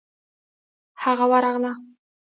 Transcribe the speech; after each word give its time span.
هغه 1.03 1.25
ورغله. 1.31 1.71